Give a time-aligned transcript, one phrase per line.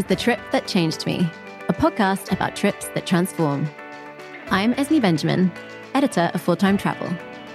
[0.00, 1.30] Is The Trip That Changed Me,
[1.68, 3.68] a podcast about trips that transform.
[4.50, 5.52] I'm Esme Benjamin,
[5.92, 7.14] editor of Full Time Travel,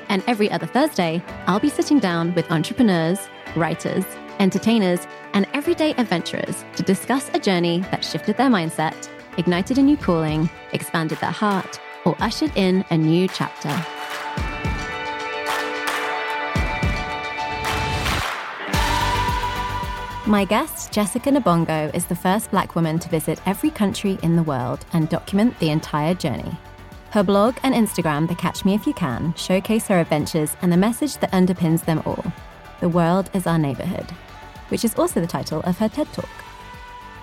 [0.09, 3.17] and every other Thursday, I'll be sitting down with entrepreneurs,
[3.55, 4.05] writers,
[4.37, 9.09] entertainers, and everyday adventurers to discuss a journey that shifted their mindset,
[9.39, 13.75] ignited a new calling, expanded their heart, or ushered in a new chapter.
[20.27, 24.41] My guest, Jessica Nabongo, is the first black woman to visit every country in the
[24.41, 26.57] world and document the entire journey.
[27.11, 30.77] Her blog and Instagram, The Catch Me If You Can, showcase her adventures and the
[30.77, 32.25] message that underpins them all
[32.79, 34.09] The world is our neighborhood,
[34.69, 36.29] which is also the title of her TED Talk.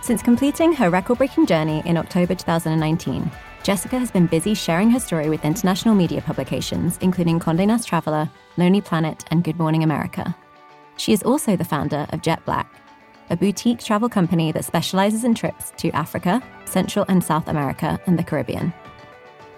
[0.00, 3.28] Since completing her record breaking journey in October 2019,
[3.64, 8.30] Jessica has been busy sharing her story with international media publications, including Condé Nast Traveler,
[8.56, 10.36] Lonely Planet, and Good Morning America.
[10.98, 12.81] She is also the founder of Jet Black,
[13.32, 18.18] a boutique travel company that specializes in trips to Africa, Central and South America, and
[18.18, 18.74] the Caribbean.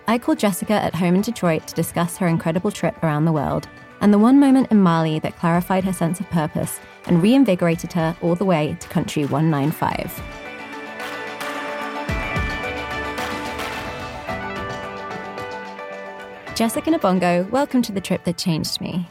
[0.06, 3.68] I called Jessica at home in Detroit to discuss her incredible trip around the world
[4.00, 8.16] and the one moment in Mali that clarified her sense of purpose and reinvigorated her
[8.22, 10.22] all the way to country 195.
[16.54, 19.08] Jessica Nabongo, welcome to the trip that changed me.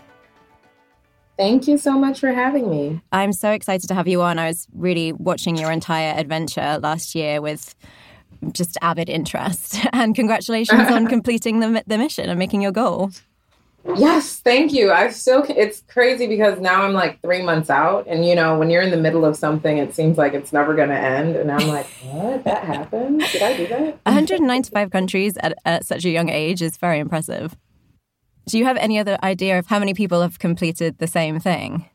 [1.38, 3.02] Thank you so much for having me.
[3.12, 4.38] I'm so excited to have you on.
[4.38, 7.76] I was really watching your entire adventure last year with
[8.52, 9.78] just avid interest.
[9.94, 13.11] And congratulations on completing the, the mission and making your goal.
[13.95, 14.92] Yes, thank you.
[14.92, 18.08] I still, it's crazy because now I'm like three months out.
[18.08, 20.73] And, you know, when you're in the middle of something, it seems like it's never
[20.73, 21.36] going to end.
[21.36, 22.44] And I'm like, what?
[22.45, 23.22] That happened?
[23.31, 24.00] Did I do that?
[24.06, 27.58] 195 countries at, at such a young age is very impressive.
[28.48, 31.89] Do you have any other idea of how many people have completed the same thing?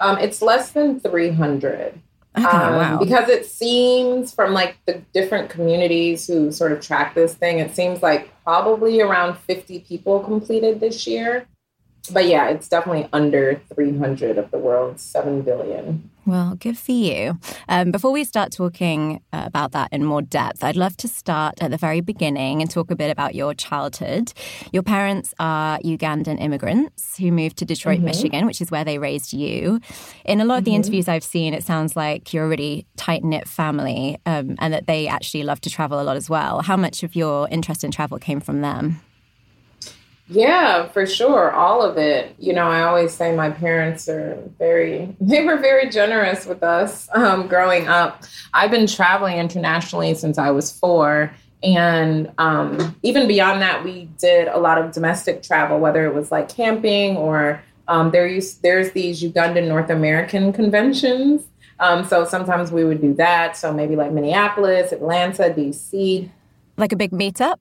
[0.00, 2.00] Um, it's less than 300.
[2.36, 2.98] Okay, um, wow.
[2.98, 7.74] Because it seems from like the different communities who sort of track this thing, it
[7.74, 11.46] seems like probably around 50 people completed this year
[12.12, 16.10] but yeah, it's definitely under 300 of the world's 7 billion.
[16.28, 17.38] Well, good for you.
[17.70, 21.62] Um, before we start talking uh, about that in more depth, I'd love to start
[21.62, 24.34] at the very beginning and talk a bit about your childhood.
[24.70, 28.04] Your parents are Ugandan immigrants who moved to Detroit, mm-hmm.
[28.04, 29.80] Michigan, which is where they raised you.
[30.26, 30.76] In a lot of the mm-hmm.
[30.76, 34.86] interviews I've seen, it sounds like you're a really tight knit family um, and that
[34.86, 36.60] they actually love to travel a lot as well.
[36.60, 39.00] How much of your interest in travel came from them?
[40.28, 41.52] Yeah, for sure.
[41.52, 42.34] All of it.
[42.38, 47.08] You know, I always say my parents are very, they were very generous with us
[47.14, 48.22] um, growing up.
[48.52, 51.32] I've been traveling internationally since I was four.
[51.62, 56.30] And um, even beyond that, we did a lot of domestic travel, whether it was
[56.30, 61.42] like camping or um, there used, there's these Ugandan North American conventions.
[61.80, 63.56] Um, so sometimes we would do that.
[63.56, 66.28] So maybe like Minneapolis, Atlanta, DC.
[66.76, 67.56] Like a big meetup?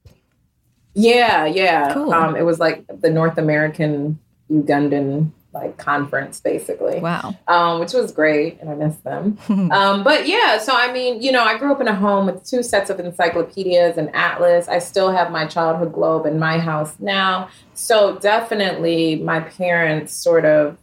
[0.97, 1.93] Yeah, yeah.
[1.93, 2.11] Cool.
[2.11, 4.19] Um, it was like the North American
[4.51, 6.99] Ugandan like conference basically.
[6.99, 7.35] Wow.
[7.47, 9.37] Um, which was great and I miss them.
[9.71, 12.43] um, but yeah, so I mean, you know, I grew up in a home with
[12.43, 14.67] two sets of encyclopedias and atlas.
[14.67, 17.49] I still have my childhood globe in my house now.
[17.75, 20.77] So definitely my parents sort of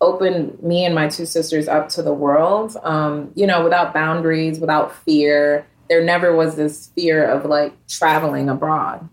[0.00, 2.76] opened me and my two sisters up to the world.
[2.82, 5.66] Um, you know, without boundaries, without fear.
[5.88, 9.08] There never was this fear of like traveling abroad.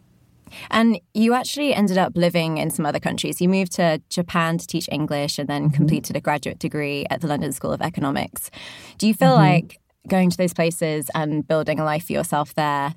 [0.69, 3.41] And you actually ended up living in some other countries.
[3.41, 5.75] You moved to Japan to teach English and then mm-hmm.
[5.75, 8.49] completed a graduate degree at the London School of Economics.
[8.97, 9.67] Do you feel mm-hmm.
[9.67, 12.93] like going to those places and building a life for yourself there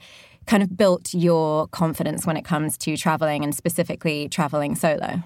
[0.46, 5.22] kind of built your confidence when it comes to traveling and specifically traveling solo?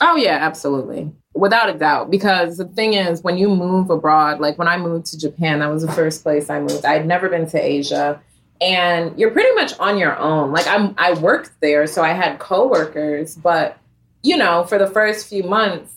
[0.00, 1.12] Oh, yeah, absolutely.
[1.34, 2.10] Without a doubt.
[2.10, 5.68] Because the thing is, when you move abroad, like when I moved to Japan, that
[5.68, 6.84] was the first place I moved.
[6.84, 8.20] I'd never been to Asia
[8.60, 10.52] and you're pretty much on your own.
[10.52, 13.78] Like I'm I worked there, so I had coworkers, but
[14.22, 15.94] you know, for the first few months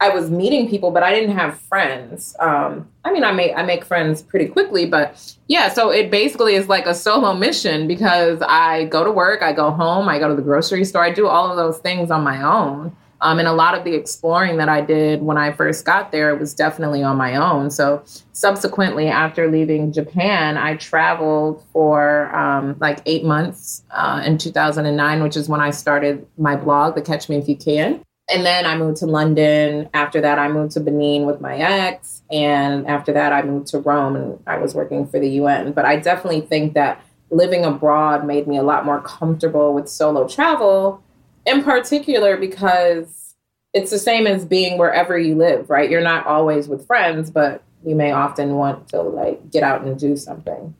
[0.00, 2.34] I was meeting people, but I didn't have friends.
[2.40, 5.68] Um, I mean, I make I make friends pretty quickly, but yeah.
[5.68, 9.70] So it basically is like a solo mission because I go to work, I go
[9.70, 12.42] home, I go to the grocery store, I do all of those things on my
[12.42, 12.96] own.
[13.22, 16.34] Um, and a lot of the exploring that I did when I first got there
[16.36, 17.70] was definitely on my own.
[17.70, 18.02] So
[18.32, 25.36] subsequently, after leaving Japan, I traveled for um, like eight months uh, in 2009, which
[25.36, 28.02] is when I started my blog, The Catch Me If You Can.
[28.32, 29.90] And then I moved to London.
[29.92, 32.22] After that, I moved to Benin with my ex.
[32.30, 35.72] And after that, I moved to Rome and I was working for the UN.
[35.72, 40.26] But I definitely think that living abroad made me a lot more comfortable with solo
[40.28, 41.02] travel
[41.46, 43.34] in particular because
[43.72, 45.90] it's the same as being wherever you live, right?
[45.90, 49.98] You're not always with friends, but you may often want to like get out and
[49.98, 50.74] do something.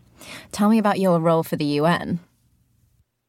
[0.53, 2.21] Tell me about your role for the UN.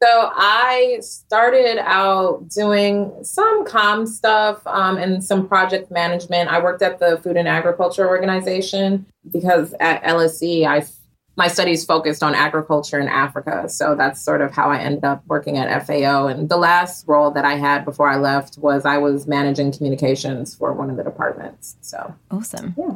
[0.04, 6.50] So I started out doing some com stuff um, and some project management.
[6.50, 10.82] I worked at the Food and Agriculture Organization because at LSE I
[11.38, 13.70] my studies focused on agriculture in Africa.
[13.70, 16.28] So that's sort of how I ended up working at FAO.
[16.28, 20.54] And the last role that I had before I left was I was managing communications
[20.54, 21.78] for one of the departments.
[21.82, 22.76] So awesome.
[22.78, 22.96] Yeah.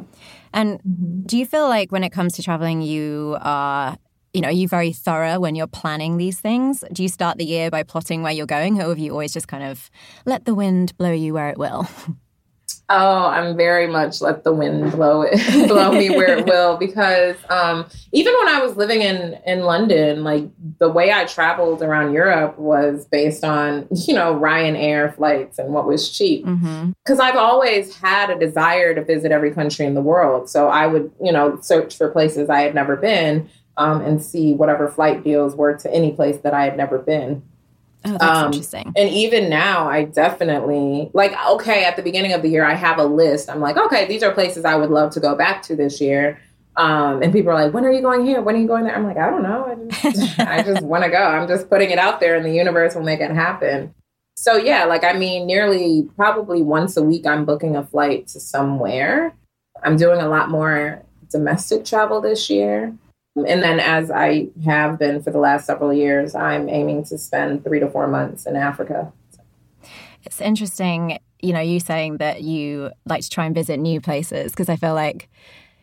[0.52, 1.22] And mm-hmm.
[1.22, 3.96] do you feel like when it comes to traveling, you are
[4.32, 6.84] you know, are you very thorough when you're planning these things?
[6.92, 9.48] Do you start the year by plotting where you're going, or have you always just
[9.48, 9.90] kind of
[10.26, 11.88] let the wind blow you where it will?
[12.88, 16.76] Oh, I'm very much let the wind blow it, blow me where it will.
[16.86, 20.44] Because um, even when I was living in in London, like
[20.78, 25.86] the way I traveled around Europe was based on you know Ryanair flights and what
[25.86, 26.44] was cheap.
[26.44, 27.20] Because mm-hmm.
[27.20, 31.10] I've always had a desire to visit every country in the world, so I would
[31.20, 35.54] you know search for places I had never been um, and see whatever flight deals
[35.54, 37.42] were to any place that I had never been.
[38.06, 38.92] Oh, that's um, interesting.
[38.96, 41.32] And even now, I definitely like.
[41.48, 43.50] Okay, at the beginning of the year, I have a list.
[43.50, 46.40] I'm like, okay, these are places I would love to go back to this year.
[46.76, 48.42] Um, and people are like, when are you going here?
[48.42, 48.94] When are you going there?
[48.94, 49.88] I'm like, I don't know.
[49.90, 51.22] I just, I just want to go.
[51.22, 53.94] I'm just putting it out there, and the universe will make it happen.
[54.36, 58.40] So yeah, like I mean, nearly probably once a week, I'm booking a flight to
[58.40, 59.34] somewhere.
[59.82, 62.94] I'm doing a lot more domestic travel this year.
[63.36, 67.64] And then, as I have been for the last several years, I'm aiming to spend
[67.64, 69.12] three to four months in Africa.
[70.24, 74.52] It's interesting, you know, you saying that you like to try and visit new places
[74.52, 75.28] because I feel like,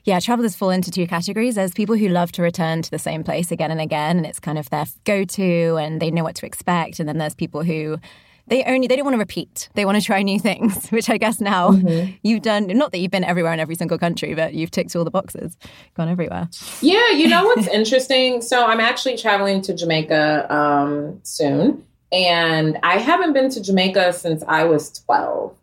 [0.04, 1.56] yeah, travelers fall into two categories.
[1.56, 4.40] There's people who love to return to the same place again and again, and it's
[4.40, 7.00] kind of their go to and they know what to expect.
[7.00, 8.00] And then there's people who
[8.48, 9.70] they only they don't want to repeat.
[9.74, 12.14] They want to try new things, which I guess now mm-hmm.
[12.24, 12.68] you've done.
[12.68, 15.58] Not that you've been everywhere in every single country, but you've ticked all the boxes,
[15.96, 16.50] gone everywhere.
[16.82, 18.42] Yeah, you know what's interesting?
[18.42, 24.44] So I'm actually traveling to Jamaica um, soon, and I haven't been to Jamaica since
[24.48, 25.56] I was 12.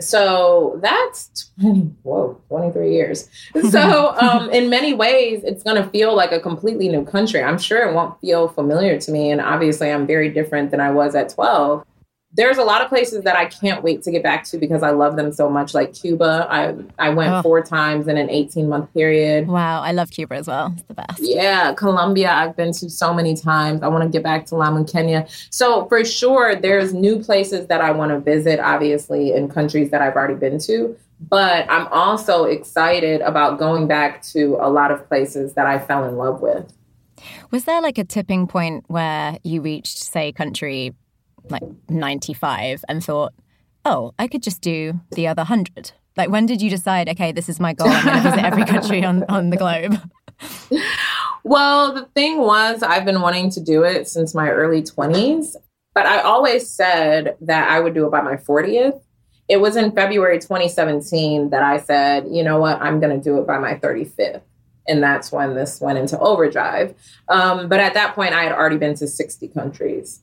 [0.00, 3.28] So that's 20, whoa, 23 years.
[3.70, 7.42] So, um, in many ways, it's going to feel like a completely new country.
[7.42, 9.32] I'm sure it won't feel familiar to me.
[9.32, 11.84] And obviously, I'm very different than I was at 12
[12.32, 14.90] there's a lot of places that I can't wait to get back to because I
[14.90, 15.72] love them so much.
[15.72, 17.42] Like Cuba, I I went oh.
[17.42, 19.48] four times in an 18 month period.
[19.48, 20.74] Wow, I love Cuba as well.
[20.76, 21.20] It's the best.
[21.20, 23.82] Yeah, Colombia, I've been to so many times.
[23.82, 25.26] I want to get back to Lamu, Kenya.
[25.50, 28.60] So for sure, there's new places that I want to visit.
[28.60, 30.96] Obviously, in countries that I've already been to.
[31.20, 36.04] But I'm also excited about going back to a lot of places that I fell
[36.04, 36.72] in love with.
[37.50, 40.94] Was there like a tipping point where you reached, say, country
[41.48, 43.32] like 95 and thought,
[43.84, 45.92] oh, I could just do the other 100?
[46.16, 47.88] Like, when did you decide, okay, this is my goal?
[47.88, 50.00] I'm going to visit every country on, on the globe?
[51.44, 55.54] well, the thing was, I've been wanting to do it since my early 20s,
[55.94, 59.00] but I always said that I would do it by my 40th.
[59.48, 63.38] It was in February 2017 that I said, you know what, I'm going to do
[63.38, 64.42] it by my 35th.
[64.88, 66.94] And that's when this went into overdrive.
[67.28, 70.20] Um, but at that point, I had already been to 60 countries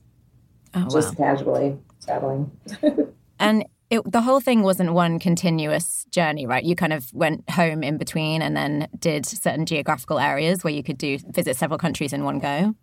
[0.76, 1.26] oh, just wow.
[1.26, 2.50] casually traveling.
[3.38, 6.64] and it, the whole thing wasn't one continuous journey, right?
[6.64, 10.82] You kind of went home in between and then did certain geographical areas where you
[10.82, 12.74] could do visit several countries in one go.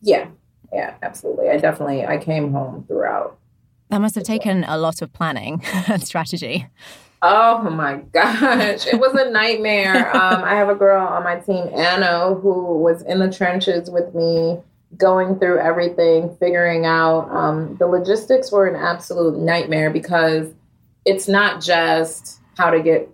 [0.00, 0.28] Yeah,
[0.72, 1.50] yeah, absolutely.
[1.50, 3.38] I definitely I came home throughout.
[3.90, 6.66] That must have taken a lot of planning and strategy.
[7.20, 10.14] Oh my gosh, it was a nightmare.
[10.16, 14.14] um, I have a girl on my team, Anna, who was in the trenches with
[14.14, 14.58] me
[14.96, 20.52] going through everything, figuring out um, the logistics were an absolute nightmare because
[21.04, 23.08] it's not just how to get,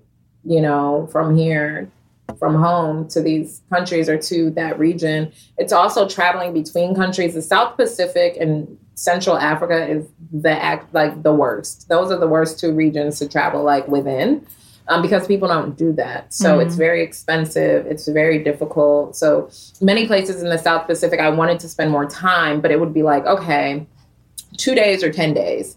[0.44, 1.90] you know, from here,
[2.38, 5.32] from home to these countries or to that region.
[5.58, 7.34] It's also traveling between countries.
[7.34, 11.88] The South Pacific and Central Africa is the act like the worst.
[11.88, 14.46] Those are the worst two regions to travel like within
[14.88, 16.32] um, because people don't do that.
[16.32, 16.66] So mm-hmm.
[16.66, 17.86] it's very expensive.
[17.86, 19.16] It's very difficult.
[19.16, 19.50] So
[19.80, 22.92] many places in the South Pacific, I wanted to spend more time, but it would
[22.92, 23.86] be like, okay,
[24.56, 25.76] two days or 10 days.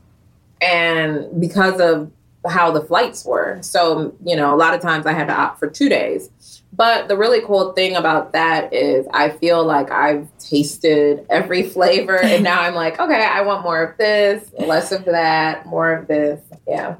[0.61, 2.11] And because of
[2.45, 3.59] how the flights were.
[3.61, 6.29] So, you know, a lot of times I had to opt for two days.
[6.73, 12.17] But the really cool thing about that is I feel like I've tasted every flavor
[12.17, 16.07] and now I'm like, okay, I want more of this, less of that, more of
[16.07, 16.41] this.
[16.67, 16.95] Yeah.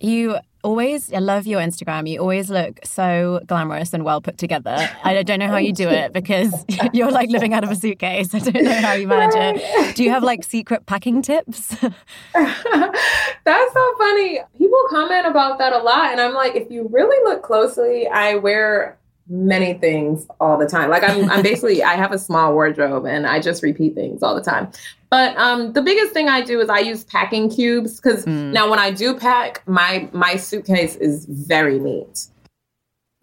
[0.00, 2.08] You always, I love your Instagram.
[2.08, 4.88] You always look so glamorous and well put together.
[5.04, 8.34] I don't know how you do it because you're like living out of a suitcase.
[8.34, 9.96] I don't know how you manage it.
[9.96, 11.68] Do you have like secret packing tips?
[12.34, 14.40] That's so funny.
[14.58, 16.12] People comment about that a lot.
[16.12, 18.99] And I'm like, if you really look closely, I wear
[19.30, 20.90] many things all the time.
[20.90, 24.34] Like I'm, I'm basically, I have a small wardrobe and I just repeat things all
[24.34, 24.70] the time.
[25.08, 28.52] But um, the biggest thing I do is I use packing cubes because mm.
[28.52, 32.26] now when I do pack, my my suitcase is very neat.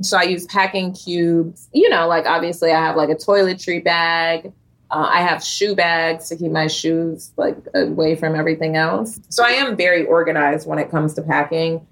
[0.01, 1.69] So I use packing cubes.
[1.73, 4.51] You know, like obviously I have like a toiletry bag.
[4.89, 9.19] Uh, I have shoe bags to keep my shoes like away from everything else.
[9.29, 11.85] So I am very organized when it comes to packing.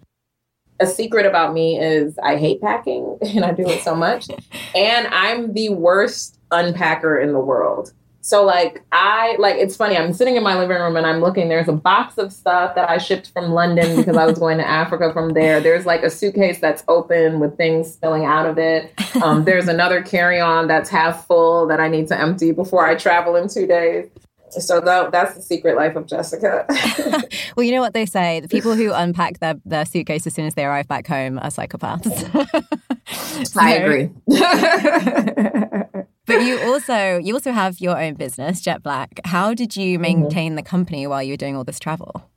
[0.80, 4.28] A secret about me is I hate packing and I do it so much.
[4.76, 7.94] and I'm the worst unpacker in the world.
[8.22, 9.96] So like I like it's funny.
[9.96, 11.48] I'm sitting in my living room and I'm looking.
[11.48, 14.68] There's a box of stuff that I shipped from London because I was going to
[14.68, 15.62] Africa from there.
[15.62, 18.92] There's like a suitcase that's open with things spilling out of it.
[19.22, 23.36] Um, there's another carry-on that's half full that I need to empty before I travel
[23.36, 24.10] in two days.
[24.50, 26.66] So that, that's the secret life of Jessica.
[27.56, 30.46] well, you know what they say: the people who unpack their their suitcase as soon
[30.46, 32.06] as they arrive back home are psychopaths.
[33.48, 34.10] so, I agree
[36.26, 39.20] but you also you also have your own business, Jet Black.
[39.26, 40.02] How did you mm-hmm.
[40.02, 40.58] maintain mm-hmm.
[40.58, 42.30] the company while you were doing all this travel?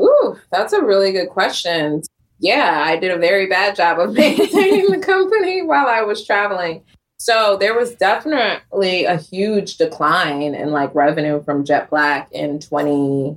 [0.00, 2.02] Ooh, that's a really good question.
[2.38, 6.82] Yeah, I did a very bad job of maintaining the company while I was traveling.
[7.26, 13.36] So there was definitely a huge decline in like revenue from Jet Black in 20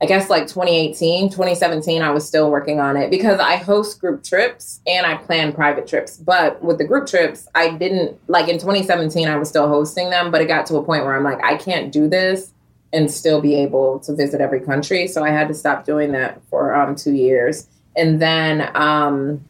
[0.00, 4.24] I guess like 2018, 2017, I was still working on it because I host group
[4.24, 6.16] trips and I plan private trips.
[6.16, 10.32] But with the group trips, I didn't like in 2017, I was still hosting them,
[10.32, 12.52] but it got to a point where I'm like, I can't do this
[12.92, 15.06] and still be able to visit every country.
[15.06, 17.68] So I had to stop doing that for um, two years.
[17.96, 19.47] And then, um,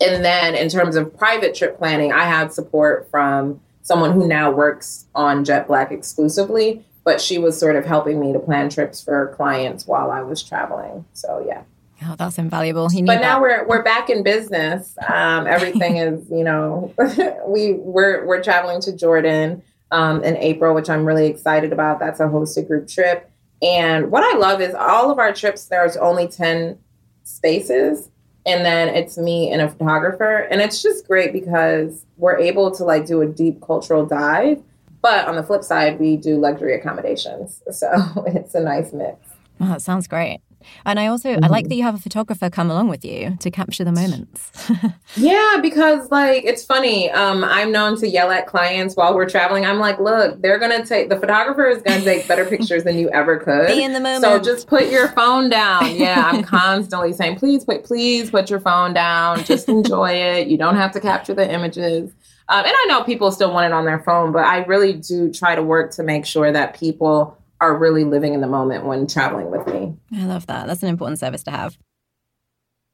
[0.00, 4.50] and then in terms of private trip planning, I had support from someone who now
[4.50, 9.00] works on Jet Black exclusively but she was sort of helping me to plan trips
[9.00, 11.04] for clients while I was traveling.
[11.12, 11.62] So yeah.
[12.04, 12.88] Oh, that's invaluable.
[12.88, 13.20] but that.
[13.20, 14.98] now we're we're back in business.
[15.08, 16.92] Um, everything is, you know,
[17.46, 19.62] we we're we're traveling to Jordan
[19.92, 22.00] um, in April, which I'm really excited about.
[22.00, 23.30] That's a hosted group trip.
[23.62, 25.66] And what I love is all of our trips.
[25.66, 26.76] There's only ten
[27.22, 28.10] spaces,
[28.46, 32.84] and then it's me and a photographer, and it's just great because we're able to
[32.84, 34.62] like do a deep cultural dive
[35.06, 37.62] but on the flip side, we do luxury accommodations.
[37.72, 39.18] So it's a nice mix.
[39.60, 40.40] Oh, that sounds great.
[40.84, 41.44] And I also mm-hmm.
[41.44, 41.68] I like mm-hmm.
[41.70, 44.70] that you have a photographer come along with you to capture the moments.
[45.16, 47.10] yeah, because like it's funny.
[47.10, 49.64] Um, I'm known to yell at clients while we're traveling.
[49.64, 53.08] I'm like, look, they're gonna take the photographer is gonna take better pictures than you
[53.10, 53.68] ever could.
[53.68, 54.22] Be in the moment.
[54.22, 55.96] So just put your phone down.
[55.96, 59.44] Yeah, I'm constantly saying, please put please put your phone down.
[59.44, 60.48] Just enjoy it.
[60.48, 62.12] You don't have to capture the images.
[62.48, 65.32] Um, and I know people still want it on their phone, but I really do
[65.32, 69.06] try to work to make sure that people are really living in the moment when
[69.06, 69.94] traveling with me.
[70.14, 70.66] I love that.
[70.66, 71.78] That's an important service to have.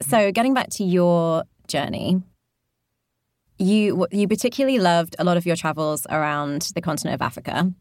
[0.00, 2.22] So, getting back to your journey,
[3.58, 7.72] you you particularly loved a lot of your travels around the continent of Africa.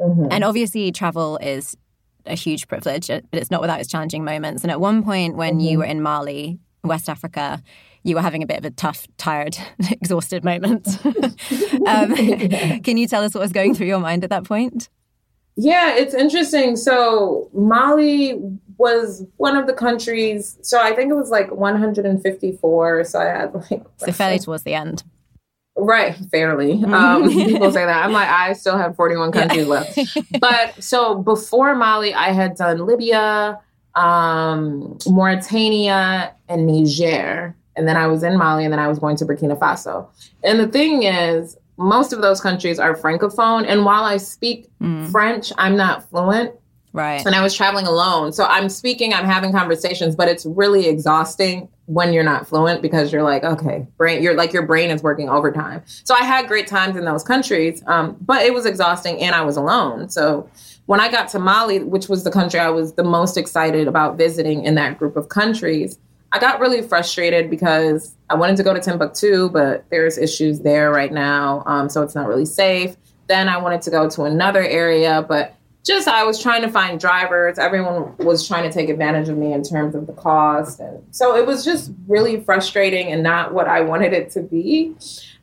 [0.00, 0.28] Mm-hmm.
[0.30, 1.76] And obviously travel is
[2.24, 4.62] a huge privilege, but it's not without its challenging moments.
[4.62, 5.60] And at one point when mm-hmm.
[5.60, 7.62] you were in Mali, West Africa,
[8.04, 9.56] you were having a bit of a tough, tired,
[9.90, 10.86] exhausted moment.
[11.86, 12.14] um,
[12.82, 14.88] can you tell us what was going through your mind at that point?
[15.60, 16.76] Yeah, it's interesting.
[16.76, 18.40] So Mali
[18.76, 20.56] was one of the countries.
[20.62, 23.04] So I think it was like 154.
[23.04, 25.02] So I had like so fairly towards the end.
[25.76, 26.74] Right, fairly.
[26.74, 26.94] Mm-hmm.
[26.94, 28.04] Um, people say that.
[28.04, 29.72] I'm like, I still have 41 countries yeah.
[29.72, 29.98] left.
[30.40, 33.60] But so before Mali, I had done Libya,
[33.96, 39.16] um, Mauritania, and Niger and then I was in Mali, and then I was going
[39.18, 40.08] to Burkina Faso.
[40.42, 45.10] And the thing is, most of those countries are francophone, and while I speak mm.
[45.10, 46.54] French, I'm not fluent.
[46.92, 47.24] Right.
[47.24, 51.68] And I was traveling alone, so I'm speaking, I'm having conversations, but it's really exhausting
[51.86, 55.28] when you're not fluent because you're like, okay, brain, you're like your brain is working
[55.28, 55.82] overtime.
[55.86, 59.42] So I had great times in those countries, um, but it was exhausting, and I
[59.42, 60.08] was alone.
[60.08, 60.48] So
[60.86, 64.16] when I got to Mali, which was the country I was the most excited about
[64.16, 65.98] visiting in that group of countries,
[66.32, 70.90] I got really frustrated because I wanted to go to Timbuktu, but there's issues there
[70.90, 72.96] right now, um, so it's not really safe.
[73.28, 75.54] Then I wanted to go to another area, but
[75.84, 77.58] just I was trying to find drivers.
[77.58, 81.34] Everyone was trying to take advantage of me in terms of the cost, and so
[81.34, 84.94] it was just really frustrating and not what I wanted it to be.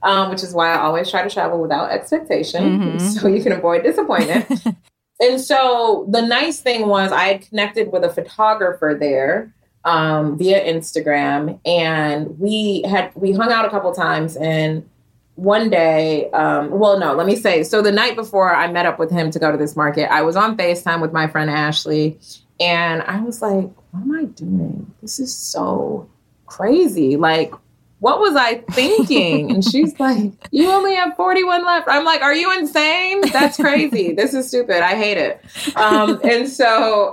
[0.03, 2.99] Um, which is why I always try to travel without expectation, mm-hmm.
[3.19, 4.45] so you can avoid disappointment.
[5.19, 9.51] and so the nice thing was I had connected with a photographer there
[9.85, 14.35] um, via Instagram, and we had we hung out a couple times.
[14.35, 14.87] And
[15.35, 17.63] one day, um, well, no, let me say.
[17.63, 20.23] So the night before I met up with him to go to this market, I
[20.23, 22.19] was on Facetime with my friend Ashley,
[22.59, 24.91] and I was like, "What am I doing?
[25.01, 26.09] This is so
[26.47, 27.15] crazy!
[27.15, 27.53] Like,
[27.99, 29.51] what was I thinking?
[29.51, 31.87] And she's like, You only have 41 left.
[31.89, 33.21] I'm like, Are you insane?
[33.31, 34.13] That's crazy.
[34.13, 34.83] this is stupid.
[34.83, 35.41] I hate it.
[35.75, 37.11] Um, and so,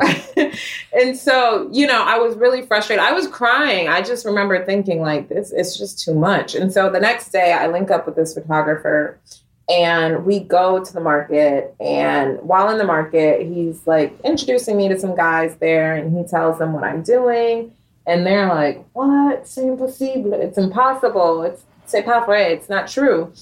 [0.93, 3.05] and so, you know, I was really frustrated.
[3.05, 3.89] I was crying.
[3.89, 6.55] I just remember thinking, like, this it's just too much.
[6.55, 9.19] And so the next day I link up with this photographer
[9.69, 14.89] and we go to the market and while in the market he's like introducing me
[14.89, 17.73] to some guys there and he tells them what i'm doing
[18.07, 19.47] and they're like, "What?
[19.47, 20.35] C'est impossible.
[20.35, 21.43] It's impossible.
[21.43, 22.53] It's c'est pas vrai.
[22.53, 23.33] It's not true."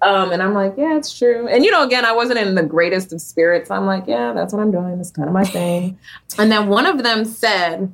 [0.00, 2.62] Um, and I'm like, "Yeah, it's true." And you know, again, I wasn't in the
[2.62, 3.70] greatest of spirits.
[3.70, 4.98] I'm like, "Yeah, that's what I'm doing.
[5.00, 5.98] It's kind of my thing."
[6.38, 7.92] and then one of them said,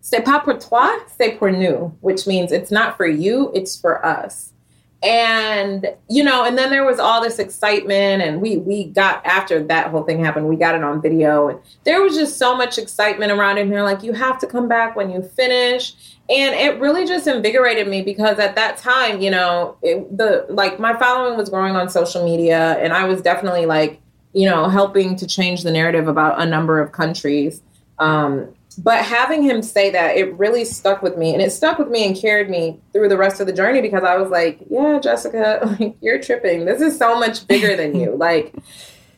[0.00, 4.04] "C'est pas pour toi, c'est pour nous," which means it's not for you, it's for
[4.04, 4.52] us
[5.02, 9.62] and you know and then there was all this excitement and we we got after
[9.62, 11.48] that whole thing happened we got it on video.
[11.48, 13.62] And there was just so much excitement around it.
[13.62, 15.94] And they're like you have to come back when you finish.
[16.28, 20.80] And it really just invigorated me because at that time you know it, the like
[20.80, 24.00] my following was growing on social media and i was definitely like
[24.32, 27.62] you know helping to change the narrative about a number of countries.
[27.98, 31.88] Um, but having him say that it really stuck with me and it stuck with
[31.88, 34.98] me and carried me through the rest of the journey because i was like yeah
[34.98, 36.64] jessica like you're tripping.
[36.64, 38.16] This is so much bigger than you.
[38.28, 38.54] Like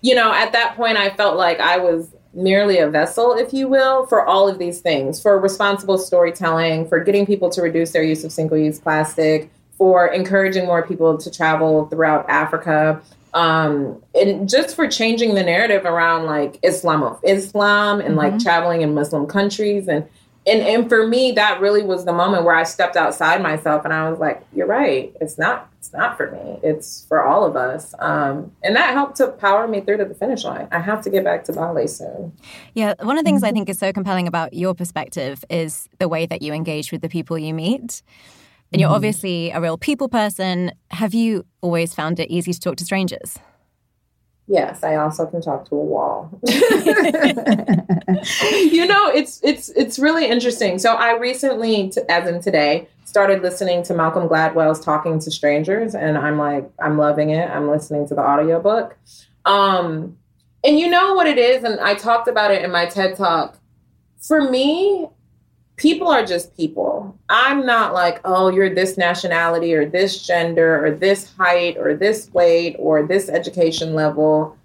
[0.02, 3.68] you know at that point i felt like i was merely a vessel if you
[3.68, 8.02] will for all of these things for responsible storytelling for getting people to reduce their
[8.02, 13.00] use of single use plastic for encouraging more people to travel throughout africa
[13.34, 18.38] um and just for changing the narrative around like islam of islam and like mm-hmm.
[18.38, 20.06] traveling in muslim countries and
[20.46, 23.92] and and for me that really was the moment where i stepped outside myself and
[23.94, 25.14] i was like you're right.
[25.20, 26.60] It's not it's not for me.
[26.62, 27.94] It's for all of us.
[27.98, 30.68] Um and that helped to power me through to the finish line.
[30.70, 32.32] I have to get back to Mali soon.
[32.74, 33.54] Yeah one of the things i mm-hmm.
[33.54, 37.08] think is so compelling about your perspective is the way that you engage with the
[37.08, 38.02] people you meet
[38.72, 38.94] and you're mm-hmm.
[38.94, 40.72] obviously a real people person.
[40.90, 43.38] Have you always found it easy to talk to strangers?
[44.46, 46.28] Yes, I also can talk to a wall.
[46.48, 46.52] you
[48.84, 50.80] know, it's it's it's really interesting.
[50.80, 56.18] So I recently, as in today, started listening to Malcolm Gladwell's Talking to Strangers, and
[56.18, 57.48] I'm like, I'm loving it.
[57.48, 58.98] I'm listening to the audiobook.
[59.44, 60.16] Um,
[60.64, 63.56] and you know what it is, and I talked about it in my TED talk.
[64.20, 65.08] For me,
[65.80, 67.18] people are just people.
[67.30, 72.30] I'm not like, oh, you're this nationality or this gender or this height or this
[72.34, 74.58] weight or this education level,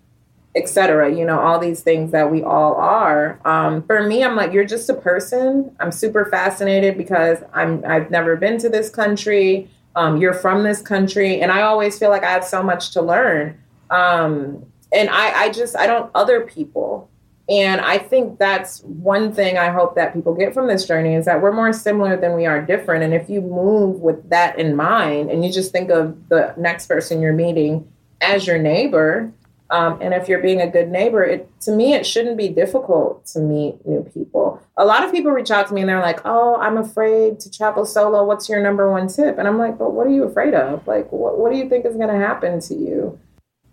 [0.57, 1.15] etc.
[1.15, 3.39] You know, all these things that we all are.
[3.45, 5.73] Um, for me, I'm like, you're just a person.
[5.79, 9.69] I'm super fascinated because I'm I've never been to this country.
[9.95, 13.01] Um, you're from this country, and I always feel like I have so much to
[13.01, 13.57] learn.
[13.89, 17.09] Um, and I, I just I don't other people.
[17.47, 21.25] And I think that's one thing I hope that people get from this journey is
[21.25, 23.03] that we're more similar than we are different.
[23.03, 26.87] And if you move with that in mind and you just think of the next
[26.87, 27.87] person you're meeting
[28.19, 29.31] as your neighbor,
[29.69, 33.25] um, and if you're being a good neighbor, it to me it shouldn't be difficult
[33.27, 34.61] to meet new people.
[34.77, 37.51] A lot of people reach out to me and they're like, "Oh, I'm afraid to
[37.51, 38.23] travel solo.
[38.23, 40.85] What's your number one tip?" And I'm like, "But what are you afraid of?
[40.87, 43.19] Like, what what do you think is going to happen to you?"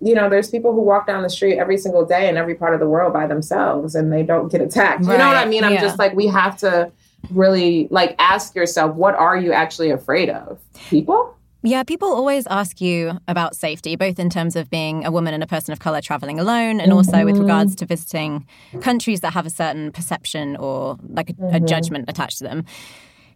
[0.02, 2.74] You know, there's people who walk down the street every single day in every part
[2.74, 5.04] of the world by themselves and they don't get attacked.
[5.04, 5.12] Right.
[5.12, 5.62] You know what I mean?
[5.62, 5.80] I'm yeah.
[5.80, 6.90] just like, we have to
[7.30, 10.60] really like ask yourself, what are you actually afraid of?
[10.88, 11.36] People?
[11.64, 15.44] Yeah, people always ask you about safety, both in terms of being a woman and
[15.44, 16.92] a person of color traveling alone, and mm-hmm.
[16.92, 17.42] also with mm-hmm.
[17.42, 18.44] regards to visiting
[18.80, 21.54] countries that have a certain perception or like a, mm-hmm.
[21.54, 22.64] a judgment attached to them.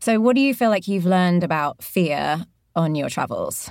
[0.01, 3.71] So, what do you feel like you've learned about fear on your travels?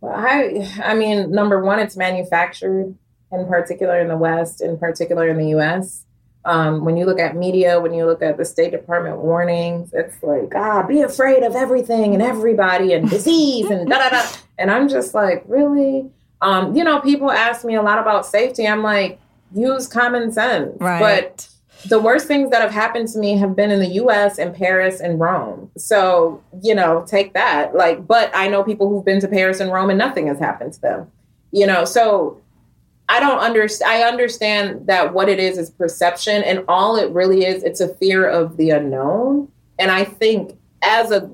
[0.00, 2.94] Well, I, I mean, number one, it's manufactured,
[3.32, 6.06] in particular in the West, in particular in the U.S.
[6.44, 10.22] Um, when you look at media, when you look at the State Department warnings, it's
[10.22, 14.26] like, ah, be afraid of everything and everybody and disease and da da da.
[14.58, 16.10] And I'm just like, really?
[16.40, 18.66] Um, you know, people ask me a lot about safety.
[18.66, 19.20] I'm like,
[19.54, 20.76] use common sense.
[20.80, 21.00] Right.
[21.00, 21.49] But
[21.86, 25.00] the worst things that have happened to me have been in the US and Paris
[25.00, 25.70] and Rome.
[25.76, 27.74] So, you know, take that.
[27.74, 30.74] Like, but I know people who've been to Paris and Rome and nothing has happened
[30.74, 31.10] to them.
[31.52, 32.40] You know, so
[33.08, 33.90] I don't understand.
[33.90, 37.92] I understand that what it is is perception, and all it really is, it's a
[37.96, 39.50] fear of the unknown.
[39.80, 41.28] And I think as a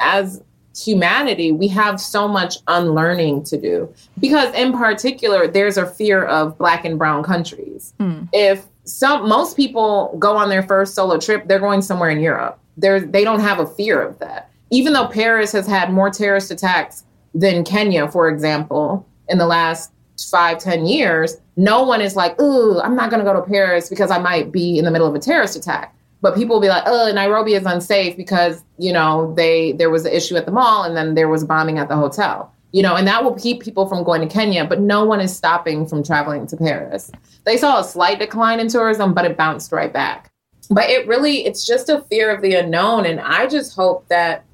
[0.00, 0.42] as
[0.76, 6.58] humanity, we have so much unlearning to do because, in particular, there's a fear of
[6.58, 7.94] Black and Brown countries.
[8.00, 8.28] Mm.
[8.32, 12.58] If some most people go on their first solo trip, they're going somewhere in Europe.
[12.76, 14.50] They're they don't have a fear of that.
[14.70, 19.92] Even though Paris has had more terrorist attacks than Kenya, for example, in the last
[20.30, 24.10] five, ten years, no one is like, ooh, I'm not gonna go to Paris because
[24.10, 25.94] I might be in the middle of a terrorist attack.
[26.22, 30.04] But people will be like, oh, Nairobi is unsafe because, you know, they there was
[30.04, 32.52] an issue at the mall and then there was bombing at the hotel.
[32.72, 35.36] You know, and that will keep people from going to Kenya, but no one is
[35.36, 37.10] stopping from traveling to Paris.
[37.44, 40.30] They saw a slight decline in tourism, but it bounced right back.
[40.70, 43.06] But it really, it's just a fear of the unknown.
[43.06, 44.44] And I just hope that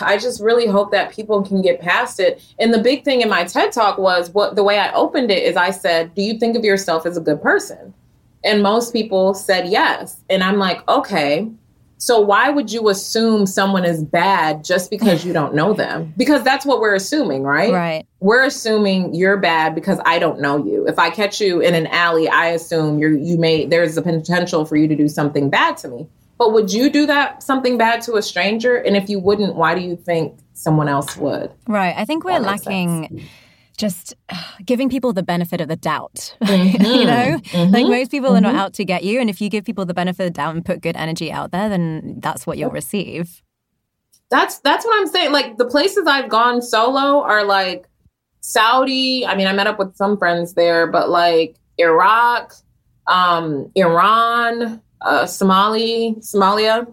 [0.00, 2.42] I just really hope that people can get past it.
[2.58, 5.42] And the big thing in my TED talk was what the way I opened it
[5.42, 7.94] is I said, Do you think of yourself as a good person?
[8.44, 10.22] And most people said yes.
[10.30, 11.50] And I'm like, okay,
[11.98, 16.14] so why would you assume someone is bad just because you don't know them?
[16.16, 17.72] Because that's what we're assuming, right?
[17.72, 18.06] Right.
[18.20, 20.86] We're assuming you're bad because I don't know you.
[20.86, 24.64] If I catch you in an alley, I assume you're you may there's a potential
[24.64, 26.08] for you to do something bad to me.
[26.38, 28.76] But would you do that something bad to a stranger?
[28.76, 31.50] And if you wouldn't, why do you think someone else would?
[31.66, 31.94] Right.
[31.96, 33.22] I think we're lacking sense
[33.78, 34.14] just
[34.64, 36.36] giving people the benefit of the doubt.
[36.48, 36.82] Mm-hmm.
[36.82, 37.72] you know, mm-hmm.
[37.72, 38.38] like most people mm-hmm.
[38.38, 38.58] are not mm-hmm.
[38.58, 39.20] out to get you.
[39.20, 41.52] And if you give people the benefit of the doubt and put good energy out
[41.52, 43.42] there, then that's what you'll receive.
[44.30, 45.30] That's that's what I'm saying.
[45.30, 47.86] Like the places I've gone solo are like
[48.40, 49.26] Saudi.
[49.26, 52.54] I mean, I met up with some friends there, but like Iraq,
[53.06, 56.92] um, Iran, uh, Somali, Somalia.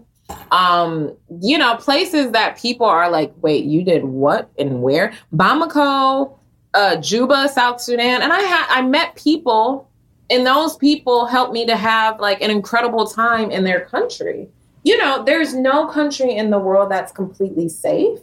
[0.50, 5.12] Um, you know, places that people are like, wait, you did what and where?
[5.32, 6.36] Bamako,
[6.76, 9.88] uh, Juba, South Sudan, and I had I met people,
[10.28, 14.48] and those people helped me to have like an incredible time in their country.
[14.84, 18.18] You know, there's no country in the world that's completely safe,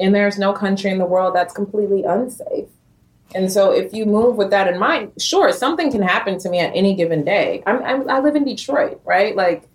[0.00, 2.68] and there's no country in the world that's completely unsafe.
[3.36, 6.58] And so, if you move with that in mind, sure, something can happen to me
[6.58, 7.62] at any given day.
[7.66, 9.36] I'm, I'm I live in Detroit, right?
[9.36, 9.68] Like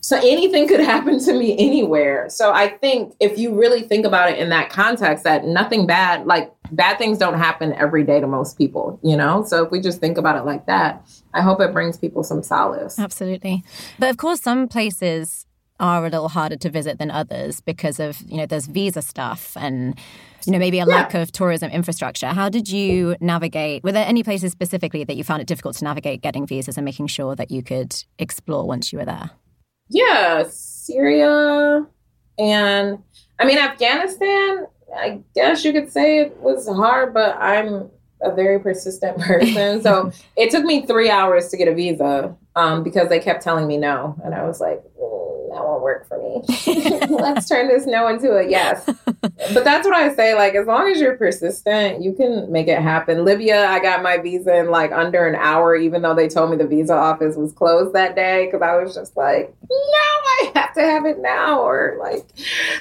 [0.00, 2.28] so anything could happen to me anywhere.
[2.28, 6.26] So I think if you really think about it in that context, that nothing bad,
[6.26, 9.44] like bad things don't happen every day to most people, you know?
[9.44, 12.42] So if we just think about it like that, I hope it brings people some
[12.42, 12.98] solace.
[12.98, 13.62] Absolutely.
[13.98, 15.46] But of course, some places
[15.78, 19.56] are a little harder to visit than others because of, you know, there's visa stuff
[19.58, 19.98] and,
[20.44, 20.94] you know, maybe a yeah.
[20.94, 22.28] lack of tourism infrastructure.
[22.28, 23.82] How did you navigate?
[23.82, 26.84] Were there any places specifically that you found it difficult to navigate getting visas and
[26.84, 29.30] making sure that you could explore once you were there?
[29.90, 31.86] yeah, Syria
[32.38, 32.98] and
[33.38, 34.66] I mean Afghanistan.
[35.00, 37.90] I guess you could say it was hard, but I'm
[38.22, 39.82] a very persistent person.
[39.82, 43.66] so it took me three hours to get a visa um, because they kept telling
[43.66, 44.82] me no, and I was like,
[45.50, 46.42] that won't work for me.
[47.08, 48.88] Let's turn this no into a yes.
[49.52, 50.34] But that's what I say.
[50.34, 53.24] Like, as long as you're persistent, you can make it happen.
[53.24, 56.56] Libya, I got my visa in like under an hour, even though they told me
[56.56, 58.48] the visa office was closed that day.
[58.52, 62.26] Cause I was just like, no, I have to have it now, or like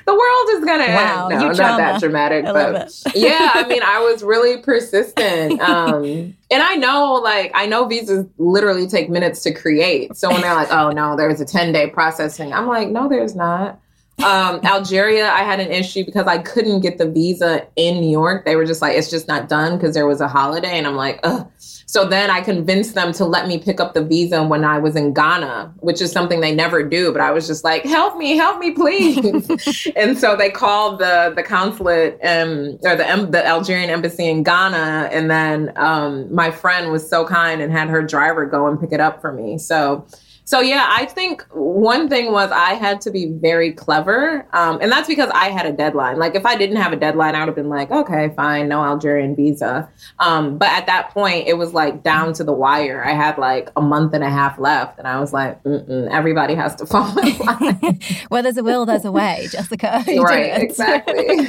[0.06, 1.40] the world is gonna wow, end.
[1.40, 5.60] No, not that dramatic, I but yeah, I mean, I was really persistent.
[5.62, 10.16] Um, and I know, like, I know visas literally take minutes to create.
[10.16, 13.36] So when they're like, oh no, there's a 10 day processing, I'm like, no, there's
[13.36, 13.80] not.
[14.24, 18.46] Um, Algeria, I had an issue because I couldn't get the visa in New York.
[18.46, 20.78] They were just like, it's just not done because there was a holiday.
[20.78, 21.50] And I'm like, ugh.
[21.90, 24.96] So then I convinced them to let me pick up the visa when I was
[24.96, 27.12] in Ghana, which is something they never do.
[27.12, 29.88] But I was just like, help me, help me, please.
[29.96, 35.10] and so they called the the consulate um, or the the Algerian embassy in Ghana,
[35.12, 38.92] and then um, my friend was so kind and had her driver go and pick
[38.92, 39.58] it up for me.
[39.58, 40.06] So
[40.50, 44.92] so yeah, I think one thing was I had to be very clever, um, and
[44.92, 46.18] that's because I had a deadline.
[46.18, 48.84] Like if I didn't have a deadline, I would have been like, okay, fine, no
[48.84, 49.88] Algerian visa.
[50.18, 53.06] Um, but at that point, it was like down to the wire.
[53.06, 56.74] I had like a month and a half left, and I was like, everybody has
[56.78, 58.00] to line.
[58.30, 60.04] Where there's a will, there's a way, Jessica.
[60.20, 61.46] right, exactly.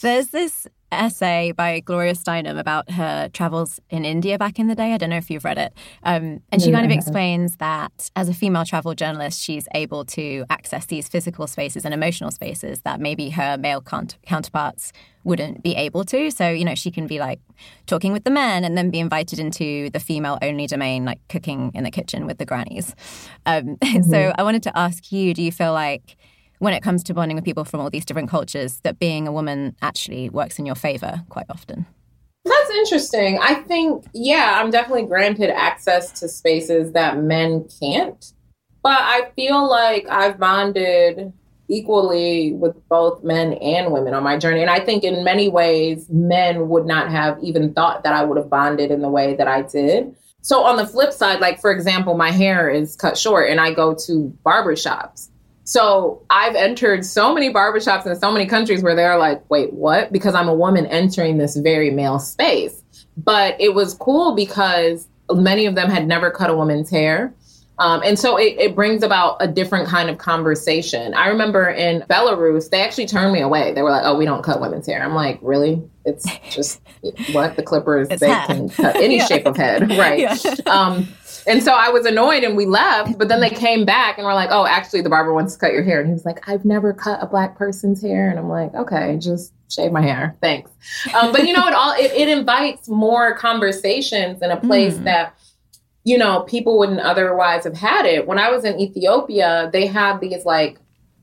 [0.00, 4.92] there's this essay by Gloria Steinem about her travels in India back in the day.
[4.94, 5.72] I don't know if you've read it.
[6.02, 10.44] Um, and she kind of explains that as a female travel journalist, she's able to
[10.50, 14.92] access these physical spaces and emotional spaces that maybe her male counterparts
[15.24, 16.30] wouldn't be able to.
[16.30, 17.40] So, you know, she can be like
[17.86, 21.70] talking with the men and then be invited into the female only domain, like cooking
[21.74, 22.94] in the kitchen with the grannies.
[23.44, 24.10] Um, mm-hmm.
[24.10, 26.16] So I wanted to ask you do you feel like
[26.58, 29.32] when it comes to bonding with people from all these different cultures that being a
[29.32, 31.86] woman actually works in your favor quite often.
[32.44, 33.38] That's interesting.
[33.40, 38.32] I think, yeah, I'm definitely granted access to spaces that men can't.
[38.82, 41.32] But I feel like I've bonded
[41.68, 44.62] equally with both men and women on my journey.
[44.62, 48.38] And I think in many ways, men would not have even thought that I would
[48.38, 50.14] have bonded in the way that I did.
[50.40, 53.74] so on the flip side, like for example, my hair is cut short and I
[53.74, 55.27] go to barbershops.
[55.68, 60.10] So I've entered so many barbershops in so many countries where they're like, wait, what?
[60.10, 62.82] Because I'm a woman entering this very male space.
[63.18, 67.34] But it was cool because many of them had never cut a woman's hair.
[67.78, 71.12] Um, and so it, it, brings about a different kind of conversation.
[71.12, 73.72] I remember in Belarus, they actually turned me away.
[73.72, 75.80] They were like, "Oh, we don't cut women's hair." I'm like, "Really?
[76.04, 76.80] It's just
[77.32, 79.26] what the clippers it's they can cut any yeah.
[79.26, 80.54] shape of head, right?" Yeah.
[80.66, 81.08] Um,
[81.48, 83.18] and so I was annoyed, and we left.
[83.18, 85.72] But then they came back and were like, "Oh, actually, the barber wants to cut
[85.72, 88.48] your hair." And he was like, "I've never cut a black person's hair," and I'm
[88.48, 90.70] like, "Okay, just shave my hair, thanks."
[91.14, 95.04] Um, but you know, it all it, it, invites more conversations in a place mm.
[95.04, 95.34] that
[96.04, 98.26] you know, people wouldn't otherwise have had it.
[98.26, 100.78] When I was in Ethiopia, they have these like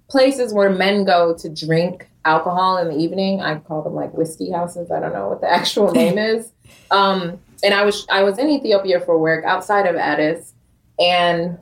[0.07, 3.41] places where men go to drink alcohol in the evening.
[3.41, 4.91] I call them like whiskey houses.
[4.91, 6.51] I don't know what the actual name is.
[6.91, 10.53] Um, and I was I was in Ethiopia for work outside of Addis,
[10.99, 11.57] and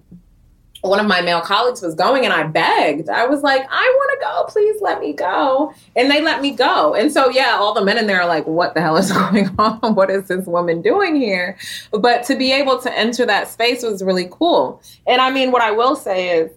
[0.82, 3.08] one of my male colleagues was going and I begged.
[3.08, 4.44] I was like, I want to go.
[4.52, 5.74] Please let me go.
[5.96, 6.94] And they let me go.
[6.94, 9.50] And so, yeah, all the men in there are like, what the hell is going
[9.58, 9.96] on?
[9.96, 11.58] What is this woman doing here?
[11.92, 14.82] But to be able to enter that space was really cool.
[15.08, 16.52] And I mean, what I will say is,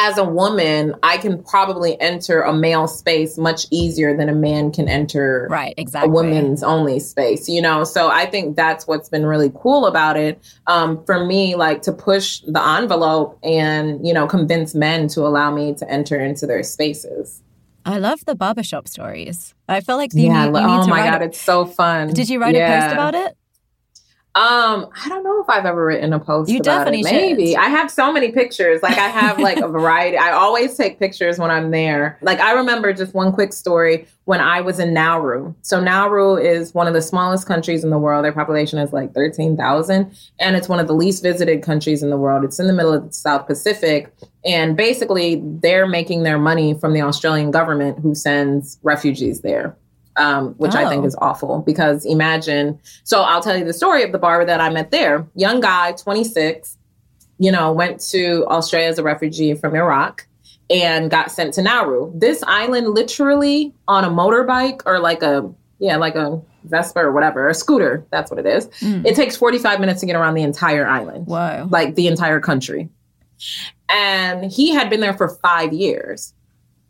[0.00, 4.72] as a woman, I can probably enter a male space much easier than a man
[4.72, 6.08] can enter right, exactly.
[6.08, 7.84] a woman's only space, you know?
[7.84, 10.42] So I think that's what's been really cool about it.
[10.66, 15.50] Um, for me, like to push the envelope and, you know, convince men to allow
[15.50, 17.42] me to enter into their spaces.
[17.84, 19.54] I love the barbershop stories.
[19.68, 22.08] I feel like you yeah, need, you oh my God, a, it's so fun.
[22.14, 22.78] Did you write yeah.
[22.78, 23.36] a post about it?
[24.36, 26.48] Um, I don't know if I've ever written a post.
[26.48, 27.04] You about definitely it.
[27.04, 27.58] Maybe should.
[27.58, 28.80] I have so many pictures.
[28.80, 30.16] Like I have like a variety.
[30.18, 32.16] I always take pictures when I'm there.
[32.22, 35.52] Like I remember just one quick story when I was in Nauru.
[35.62, 38.24] So Nauru is one of the smallest countries in the world.
[38.24, 42.10] Their population is like thirteen thousand, and it's one of the least visited countries in
[42.10, 42.44] the world.
[42.44, 44.14] It's in the middle of the South Pacific,
[44.44, 49.76] and basically they're making their money from the Australian government who sends refugees there
[50.20, 50.78] um, which oh.
[50.78, 51.06] I think oh.
[51.06, 52.78] is awful because imagine.
[53.04, 55.26] So I'll tell you the story of the barber that I met there.
[55.34, 56.76] Young guy, 26,
[57.38, 60.26] you know, went to Australia as a refugee from Iraq
[60.68, 62.12] and got sent to Nauru.
[62.14, 67.48] This island, literally on a motorbike or like a, yeah, like a Vespa or whatever,
[67.48, 68.68] a scooter, that's what it is.
[68.80, 69.06] Mm.
[69.06, 71.26] It takes 45 minutes to get around the entire island.
[71.26, 71.66] Wow.
[71.70, 72.90] Like the entire country.
[73.88, 76.34] And he had been there for five years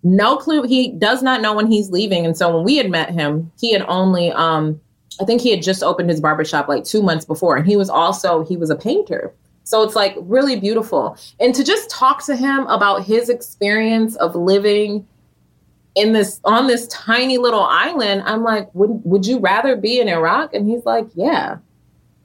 [0.03, 0.63] no clue.
[0.63, 2.25] He does not know when he's leaving.
[2.25, 4.81] And so when we had met him, he had only, um,
[5.21, 7.57] I think he had just opened his barbershop like two months before.
[7.57, 9.33] And he was also, he was a painter.
[9.65, 11.17] So it's like really beautiful.
[11.39, 15.07] And to just talk to him about his experience of living
[15.97, 20.09] in this on this tiny little island, I'm like, would would you rather be in
[20.09, 20.55] Iraq?
[20.55, 21.59] And he's like, yeah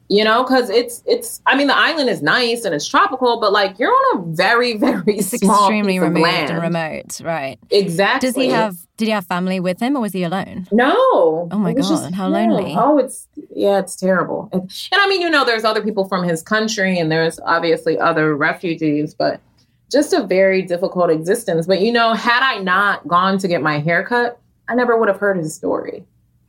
[0.08, 3.52] you know because it's it's i mean the island is nice and it's tropical but
[3.52, 6.52] like you're on a very very it's small extremely remote land.
[6.52, 7.58] and remote right.
[7.70, 10.68] Exactly does he have did he have family with him or was he alone?
[10.72, 11.50] No.
[11.52, 12.76] Oh my god just, how lonely.
[12.78, 14.50] Oh it's yeah it's terrible.
[14.52, 17.98] And, and i mean you know there's other people from his country and there's obviously
[17.98, 19.42] other refugees but
[19.92, 21.66] just a very difficult existence.
[21.68, 25.20] But you know had i not gone to get my haircut i never would have
[25.20, 26.06] heard his story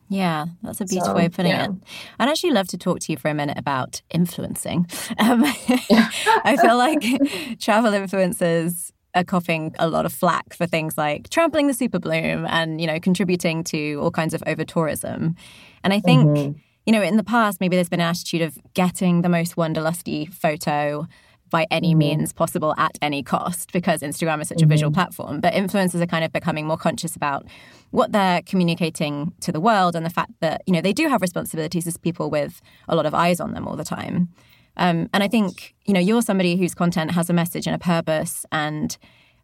[0.08, 1.66] yeah, that's a beautiful so, way of putting yeah.
[1.66, 1.70] it.
[2.18, 4.86] I'd actually love to talk to you for a minute about influencing.
[5.18, 7.00] Um, I feel like
[7.60, 12.46] travel influencers are coughing a lot of flack for things like trampling the super bloom
[12.46, 15.34] and, you know, contributing to all kinds of over tourism.
[15.82, 16.58] And I think, mm-hmm.
[16.84, 20.32] you know, in the past, maybe there's been an attitude of getting the most wanderlusty
[20.32, 21.06] photo
[21.50, 21.98] by any mm-hmm.
[21.98, 24.64] means possible at any cost because Instagram is such mm-hmm.
[24.64, 25.00] a visual mm-hmm.
[25.00, 25.40] platform.
[25.40, 27.46] But influencers are kind of becoming more conscious about
[27.90, 31.22] what they're communicating to the world and the fact that, you know, they do have
[31.22, 34.28] responsibilities as people with a lot of eyes on them all the time.
[34.76, 37.78] Um, and I think, you know, you're somebody whose content has a message and a
[37.78, 38.44] purpose.
[38.52, 38.96] And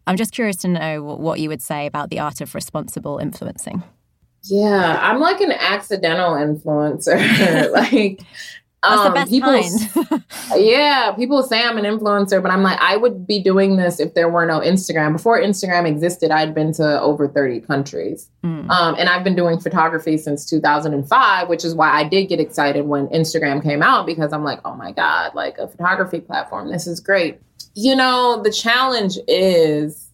[0.07, 3.83] I'm just curious to know what you would say about the art of responsible influencing.
[4.45, 7.71] Yeah, I'm like an accidental influencer.
[7.73, 8.23] like
[8.83, 10.21] that's um, the best people,
[10.57, 14.15] yeah, people say I'm an influencer, but I'm like, I would be doing this if
[14.15, 15.13] there were no Instagram.
[15.13, 18.29] Before Instagram existed, I'd been to over 30 countries.
[18.45, 18.69] Mm.
[18.71, 22.87] Um, and I've been doing photography since 2005, which is why I did get excited
[22.87, 26.69] when Instagram came out because I'm like, oh my God, like a photography platform.
[26.69, 27.41] This is great.
[27.75, 30.09] You know, the challenge is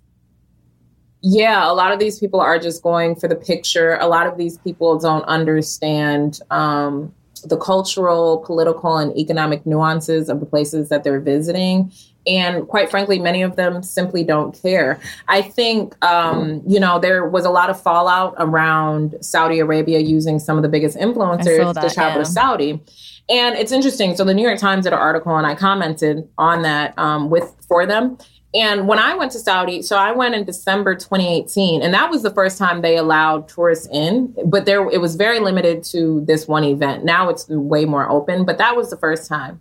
[1.20, 3.96] yeah, a lot of these people are just going for the picture.
[4.00, 10.40] A lot of these people don't understand um, the cultural, political, and economic nuances of
[10.40, 11.92] the places that they're visiting.
[12.26, 15.00] And quite frankly, many of them simply don't care.
[15.28, 20.38] I think, um, you know, there was a lot of fallout around Saudi Arabia using
[20.38, 22.24] some of the biggest influencers that, to travel yeah.
[22.24, 22.82] to Saudi.
[23.30, 24.16] And it's interesting.
[24.16, 27.54] So the New York Times did an article, and I commented on that um, with
[27.66, 28.18] for them.
[28.54, 32.22] And when I went to Saudi, so I went in December 2018, and that was
[32.22, 34.34] the first time they allowed tourists in.
[34.46, 37.04] But there, it was very limited to this one event.
[37.04, 39.60] Now it's way more open, but that was the first time.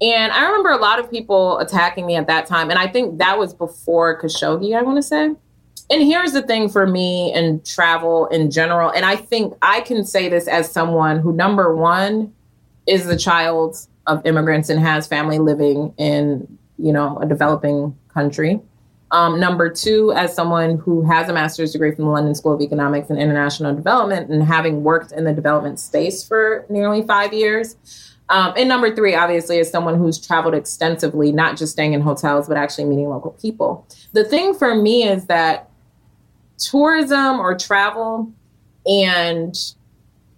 [0.00, 3.18] And I remember a lot of people attacking me at that time, and I think
[3.18, 4.78] that was before Khashoggi.
[4.78, 5.34] I want to say.
[5.92, 10.04] And here's the thing for me and travel in general, and I think I can
[10.04, 12.32] say this as someone who, number one,
[12.86, 18.60] is the child of immigrants and has family living in, you know, a developing country.
[19.12, 22.60] Um, number two, as someone who has a master's degree from the London School of
[22.60, 27.76] Economics and International Development and having worked in the development space for nearly five years.
[28.28, 32.46] Um, and number three, obviously, is someone who's traveled extensively, not just staying in hotels,
[32.46, 33.84] but actually meeting local people.
[34.12, 35.68] The thing for me is that
[36.56, 38.32] tourism or travel
[38.86, 39.56] and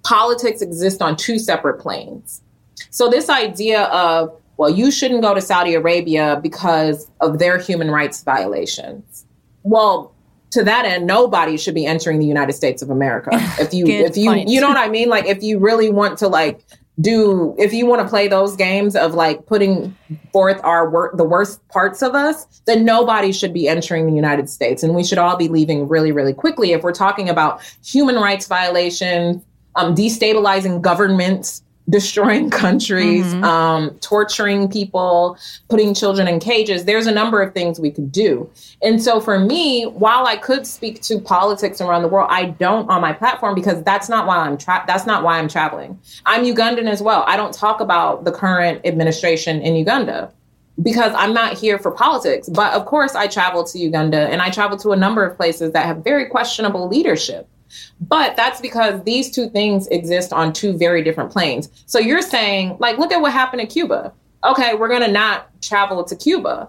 [0.05, 2.40] politics exist on two separate planes.
[2.88, 7.91] So, this idea of, well, you shouldn't go to Saudi Arabia because of their human
[7.91, 9.27] rights violations.
[9.62, 10.15] Well,
[10.51, 13.31] to that end, nobody should be entering the United States of America.
[13.59, 14.49] If you, if you, point.
[14.49, 15.09] you know what I mean?
[15.09, 16.62] Like, if you really want to, like,
[17.01, 19.97] do if you want to play those games of like putting
[20.31, 24.51] forth our work the worst parts of us then nobody should be entering the united
[24.51, 28.17] states and we should all be leaving really really quickly if we're talking about human
[28.17, 29.43] rights violations
[29.77, 33.45] um, destabilizing governments destroying countries, mm-hmm.
[33.45, 35.37] um, torturing people,
[35.68, 36.85] putting children in cages.
[36.85, 38.51] There's a number of things we could do.
[38.83, 42.88] And so for me, while I could speak to politics around the world, I don't
[42.90, 45.99] on my platform because that's not why I'm tra- that's not why I'm traveling.
[46.27, 47.25] I'm Ugandan as well.
[47.27, 50.33] I don't talk about the current administration in Uganda
[50.81, 52.49] because I'm not here for politics.
[52.49, 55.73] But of course, I travel to Uganda and I travel to a number of places
[55.73, 57.49] that have very questionable leadership.
[58.00, 61.68] But that's because these two things exist on two very different planes.
[61.87, 64.12] So you're saying, like, look at what happened in Cuba.
[64.44, 66.68] Okay, we're going to not travel to Cuba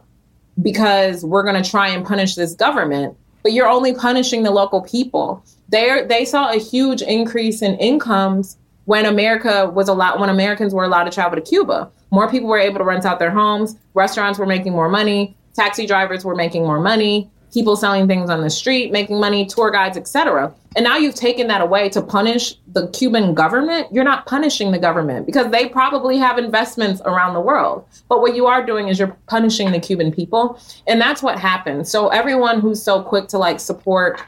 [0.62, 4.82] because we're going to try and punish this government, but you're only punishing the local
[4.82, 5.44] people.
[5.70, 10.74] They they saw a huge increase in incomes when America was a lot when Americans
[10.74, 11.90] were allowed to travel to Cuba.
[12.12, 15.88] More people were able to rent out their homes, restaurants were making more money, taxi
[15.88, 19.96] drivers were making more money, people selling things on the street, making money, tour guides,
[19.96, 20.54] etc.
[20.76, 23.88] And now you've taken that away to punish the Cuban government.
[23.92, 27.86] You're not punishing the government because they probably have investments around the world.
[28.10, 30.60] But what you are doing is you're punishing the Cuban people.
[30.88, 31.88] And that's what happened.
[31.88, 34.20] So everyone who's so quick to like support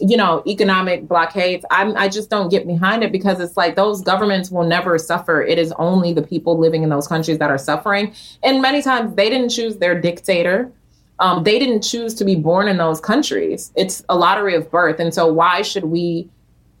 [0.00, 4.02] you know economic blockades I'm, i just don't get behind it because it's like those
[4.02, 7.58] governments will never suffer it is only the people living in those countries that are
[7.58, 10.72] suffering and many times they didn't choose their dictator
[11.20, 13.72] um, they didn't choose to be born in those countries.
[13.74, 15.00] It's a lottery of birth.
[15.00, 16.28] And so, why should we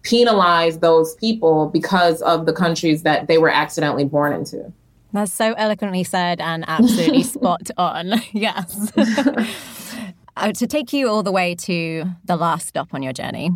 [0.02, 4.72] penalize those people because of the countries that they were accidentally born into?
[5.12, 8.14] That's so eloquently said and absolutely spot on.
[8.32, 8.92] Yes.
[10.36, 13.50] uh, to take you all the way to the last stop on your journey,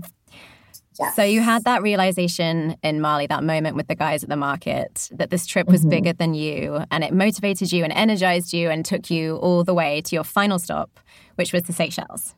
[0.99, 1.17] Yes.
[1.17, 5.09] So you had that realization in Mali, that moment with the guys at the market,
[5.13, 5.91] that this trip was mm-hmm.
[5.91, 9.75] bigger than you and it motivated you and energized you and took you all the
[9.75, 11.01] way to your final stop,
[11.37, 12.35] which was the Seychelles.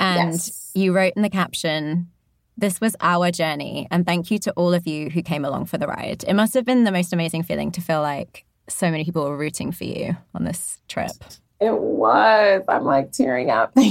[0.00, 0.70] And yes.
[0.74, 2.08] you wrote in the caption,
[2.56, 3.88] this was our journey.
[3.90, 6.24] And thank you to all of you who came along for the ride.
[6.26, 9.36] It must have been the most amazing feeling to feel like so many people were
[9.36, 11.12] rooting for you on this trip.
[11.60, 12.62] It was.
[12.68, 13.72] I'm like tearing up.
[13.76, 13.82] you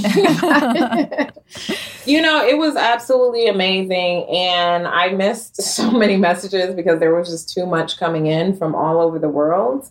[2.22, 4.24] know, it was absolutely amazing.
[4.30, 8.74] And I missed so many messages because there was just too much coming in from
[8.74, 9.90] all over the world.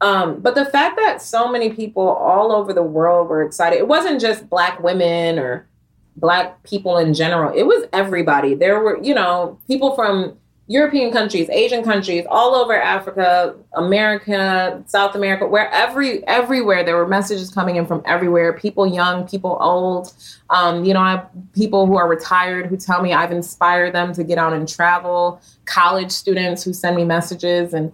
[0.00, 3.88] Um, but the fact that so many people all over the world were excited, it
[3.88, 5.68] wasn't just Black women or
[6.16, 8.54] Black people in general, it was everybody.
[8.54, 10.38] There were, you know, people from
[10.70, 17.08] European countries, Asian countries, all over Africa, America, South America, where every everywhere there were
[17.08, 18.52] messages coming in from everywhere.
[18.52, 20.12] People young, people old.
[20.50, 24.12] Um, you know, I have people who are retired who tell me I've inspired them
[24.12, 25.40] to get out and travel.
[25.64, 27.90] College students who send me messages, and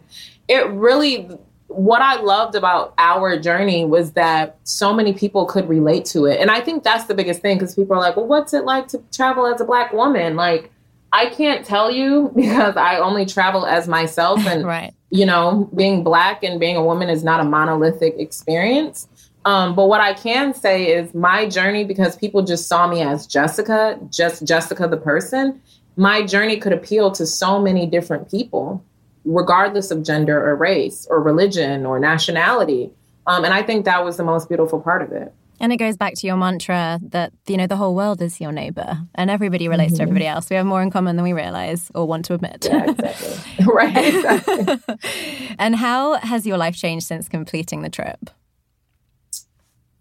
[0.48, 1.28] it really.
[1.68, 6.38] What I loved about our journey was that so many people could relate to it.
[6.38, 8.86] And I think that's the biggest thing because people are like, well, what's it like
[8.88, 10.36] to travel as a Black woman?
[10.36, 10.70] Like,
[11.14, 14.92] I can't tell you because I only travel as myself and right.
[15.10, 19.08] you know, being black and being a woman is not a monolithic experience.
[19.44, 23.26] Um, but what I can say is my journey, because people just saw me as
[23.26, 25.60] Jessica, just Jessica the person,
[25.96, 28.82] my journey could appeal to so many different people,
[29.24, 32.90] regardless of gender or race or religion or nationality.
[33.26, 35.32] Um, and I think that was the most beautiful part of it.
[35.60, 38.52] And it goes back to your mantra that, you know, the whole world is your
[38.52, 39.96] neighbor and everybody relates mm-hmm.
[39.98, 40.50] to everybody else.
[40.50, 42.66] We have more in common than we realize or want to admit.
[42.68, 43.64] Yeah, exactly.
[43.72, 44.14] right.
[44.14, 45.54] Exactly.
[45.58, 48.30] and how has your life changed since completing the trip?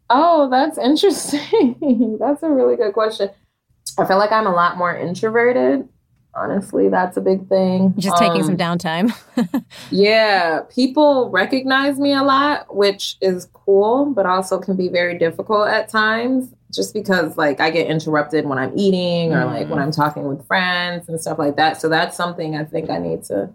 [0.09, 2.17] Oh, that's interesting.
[2.19, 3.29] that's a really good question.
[3.97, 5.87] I feel like I'm a lot more introverted
[6.35, 7.93] honestly that's a big thing.
[7.97, 9.65] Just taking um, some downtime.
[9.91, 15.67] Yeah people recognize me a lot which is cool but also can be very difficult
[15.67, 19.83] at times just because like i get interrupted when i'm eating or like when mm.
[19.83, 21.79] i'm talking with friends and stuff like that.
[21.79, 23.49] So that's something i think i need to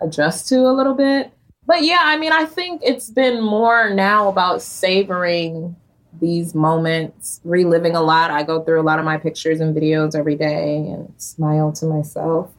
[0.00, 1.32] adjust to a little bit.
[1.66, 5.76] But yeah i mean i think it's been more now about savoring
[6.18, 8.30] these moments, reliving a lot.
[8.30, 11.86] I go through a lot of my pictures and videos every day and smile to
[11.86, 12.50] myself.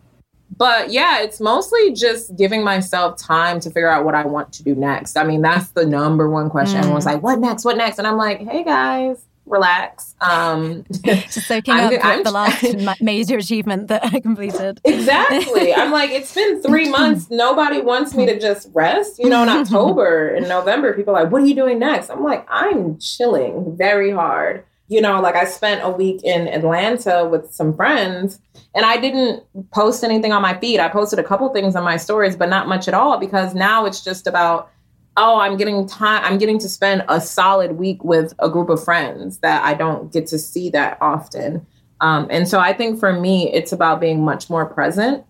[0.57, 4.63] But yeah, it's mostly just giving myself time to figure out what I want to
[4.63, 5.15] do next.
[5.15, 6.77] I mean, that's the number one question.
[6.77, 6.81] Mm.
[6.81, 7.63] Everyone's like, what next?
[7.63, 7.99] What next?
[7.99, 10.15] And I'm like, hey guys, relax.
[10.21, 14.79] Um, Just soaking I'm, up I'm, the last major achievement that I completed.
[15.01, 15.73] Exactly.
[15.73, 17.29] I'm like, it's been three months.
[17.29, 19.19] Nobody wants me to just rest.
[19.19, 22.09] You know, in October and November, people are like, what are you doing next?
[22.09, 24.63] I'm like, I'm chilling very hard.
[24.87, 28.39] You know, like I spent a week in Atlanta with some friends
[28.75, 30.79] and I didn't post anything on my feed.
[30.79, 33.85] I posted a couple things on my stories, but not much at all because now
[33.85, 34.69] it's just about
[35.17, 38.83] oh, I'm getting time, I'm getting to spend a solid week with a group of
[38.83, 41.65] friends that I don't get to see that often.
[41.99, 45.23] Um, and so I think for me, it's about being much more present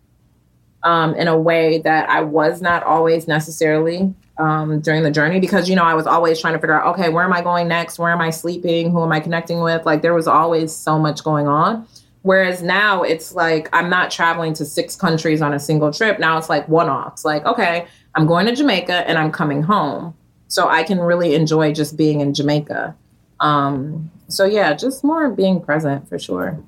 [0.84, 5.70] um, in a way that I was not always necessarily um, during the journey because,
[5.70, 8.00] you know, I was always trying to figure out, okay, where am I going next?
[8.00, 8.92] Where am I sleeping?
[8.92, 9.86] Who am I connecting with?
[9.86, 11.88] Like there was always so much going on.
[12.24, 16.20] Whereas now it's like I'm not traveling to six countries on a single trip.
[16.20, 17.26] Now it's like one offs.
[17.26, 20.16] Like, okay, I'm going to Jamaica and I'm coming home.
[20.48, 22.96] So I can really enjoy just being in Jamaica.
[23.40, 26.60] Um, so yeah, just more being present for sure.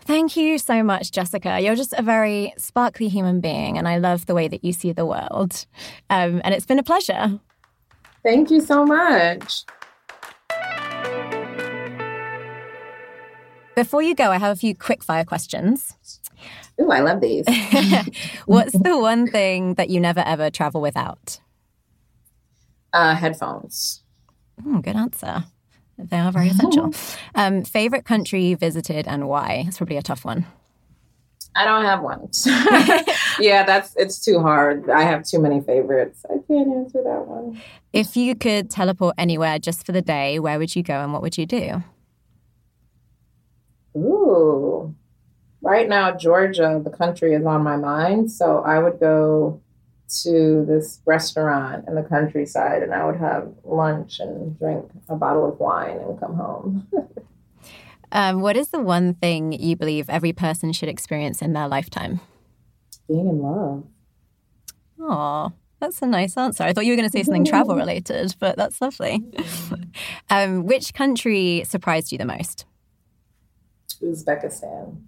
[0.00, 1.60] Thank you so much, Jessica.
[1.60, 4.92] You're just a very sparkly human being, and I love the way that you see
[4.92, 5.66] the world.
[6.08, 7.38] Um, and it's been a pleasure.
[8.24, 9.64] Thank you so much.
[13.80, 15.96] Before you go, I have a few quick fire questions.
[16.78, 17.46] Oh, I love these.
[18.44, 21.40] What's the one thing that you never ever travel without?
[22.92, 24.02] Uh, headphones.
[24.62, 25.44] Mm, good answer.
[25.96, 26.92] They are very essential.
[27.34, 29.64] Um, favorite country you visited and why?
[29.66, 30.44] It's probably a tough one.
[31.56, 32.28] I don't have one.
[33.40, 34.90] yeah, that's it's too hard.
[34.90, 36.26] I have too many favorites.
[36.28, 37.58] I can't answer that one.
[37.94, 41.22] If you could teleport anywhere just for the day, where would you go and what
[41.22, 41.82] would you do?
[44.30, 44.94] Ooh
[45.62, 48.30] right now, Georgia, the country, is on my mind.
[48.30, 49.60] So I would go
[50.22, 55.48] to this restaurant in the countryside and I would have lunch and drink a bottle
[55.48, 56.88] of wine and come home.
[58.12, 62.20] um, what is the one thing you believe every person should experience in their lifetime?
[63.06, 63.84] Being in love.
[64.98, 66.64] Oh, that's a nice answer.
[66.64, 69.24] I thought you were going to say something travel related, but that's lovely.
[70.30, 72.66] um, which country surprised you the most?
[74.02, 75.02] Uzbekistan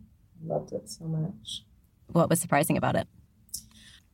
[0.45, 1.65] loved it so much.
[2.09, 3.07] What was surprising about it?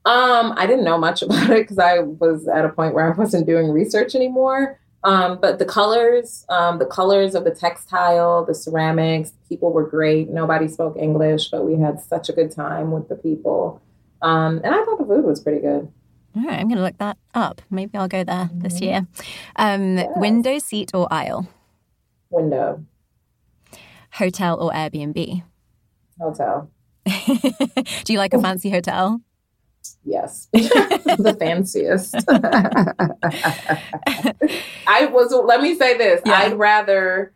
[0.04, 3.16] Um, I didn't know much about it because I was at a point where I
[3.16, 4.80] wasn't doing research anymore.
[5.04, 10.28] Um, but the colors, um, the colors of the textile, the ceramics, people were great.
[10.28, 13.80] Nobody spoke English, but we had such a good time with the people.
[14.22, 15.92] Um, and I thought the food was pretty good.
[16.36, 17.62] All right, I'm going to look that up.
[17.70, 18.60] Maybe I'll go there mm-hmm.
[18.60, 19.06] this year.
[19.56, 20.08] Um, yes.
[20.16, 21.48] Window seat or aisle?
[22.30, 22.84] Window.
[24.18, 25.42] Hotel or Airbnb?
[26.20, 26.70] hotel.
[27.06, 29.20] Do you like a fancy hotel?
[30.04, 32.14] Yes, the fanciest.
[34.86, 35.32] I was.
[35.32, 36.32] Let me say this: yeah.
[36.32, 37.32] I'd rather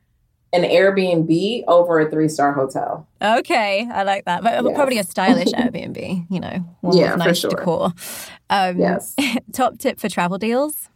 [0.53, 3.07] an Airbnb over a three star hotel.
[3.23, 4.43] Okay, I like that.
[4.43, 4.75] But yes.
[4.75, 6.27] probably a stylish Airbnb.
[6.29, 7.51] You know, one yeah, with nice sure.
[7.51, 7.93] decor.
[8.51, 9.17] Um, yes.
[9.53, 10.89] top tip for travel deals.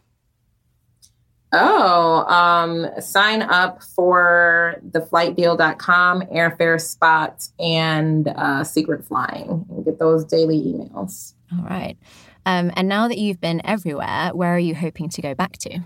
[1.53, 10.25] Oh, um, sign up for theflightdeal.com, airfare spot, and uh, secret flying and get those
[10.25, 11.33] daily emails.
[11.53, 11.97] All right.
[12.45, 15.79] Um, and now that you've been everywhere, where are you hoping to go back to?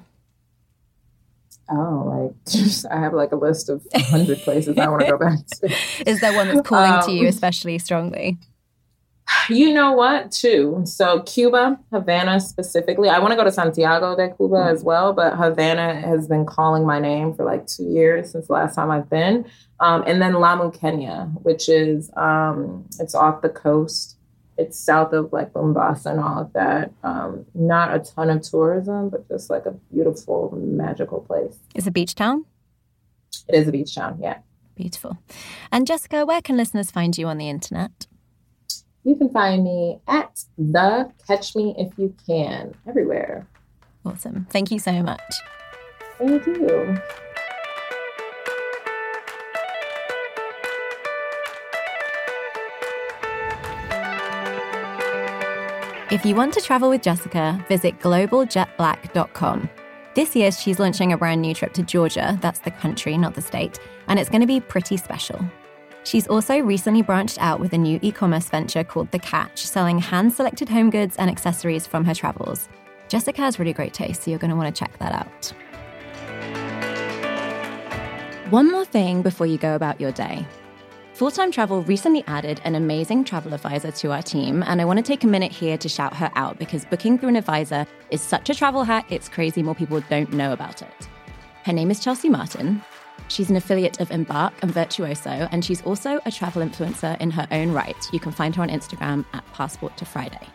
[1.69, 5.39] Oh, like I have like a list of 100 places I want to go back
[5.47, 5.73] to.
[6.09, 8.37] Is there one that's calling um, to you um, especially strongly?
[9.49, 10.81] You know what, too?
[10.85, 13.09] So, Cuba, Havana specifically.
[13.09, 14.75] I want to go to Santiago de Cuba mm-hmm.
[14.75, 18.53] as well, but Havana has been calling my name for like two years since the
[18.53, 19.45] last time I've been.
[19.79, 24.17] Um, and then Lamu, Kenya, which is um, it's off the coast.
[24.57, 26.91] it's south of like Mombasa and all of that.
[27.03, 31.57] Um, not a ton of tourism, but just like a beautiful, magical place.
[31.75, 32.45] Is a beach town?
[33.47, 34.39] It is a beach town, yeah.
[34.75, 35.17] Beautiful.
[35.71, 38.07] And Jessica, where can listeners find you on the internet?
[39.03, 43.47] You can find me at the Catch Me If You Can everywhere.
[44.05, 44.47] Awesome.
[44.49, 45.21] Thank you so much.
[46.17, 47.01] Thank you.
[56.11, 59.69] If you want to travel with Jessica, visit globaljetblack.com.
[60.13, 63.41] This year, she's launching a brand new trip to Georgia, that's the country, not the
[63.41, 63.79] state,
[64.09, 65.39] and it's going to be pretty special.
[66.03, 69.99] She's also recently branched out with a new e commerce venture called The Catch, selling
[69.99, 72.67] hand selected home goods and accessories from her travels.
[73.07, 75.53] Jessica has really great taste, so you're going to want to check that out.
[78.51, 80.45] One more thing before you go about your day.
[81.13, 84.97] Full Time Travel recently added an amazing travel advisor to our team, and I want
[84.97, 88.21] to take a minute here to shout her out because booking through an advisor is
[88.21, 91.07] such a travel hack, it's crazy more people don't know about it.
[91.63, 92.81] Her name is Chelsea Martin.
[93.31, 97.47] She's an affiliate of Embark and Virtuoso, and she's also a travel influencer in her
[97.49, 97.95] own right.
[98.11, 100.45] You can find her on Instagram at Passport to Friday.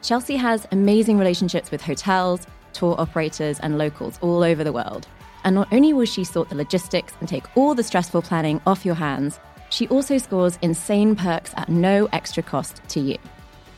[0.00, 5.06] Chelsea has amazing relationships with hotels, tour operators, and locals all over the world.
[5.44, 8.86] And not only will she sort the logistics and take all the stressful planning off
[8.86, 13.18] your hands, she also scores insane perks at no extra cost to you.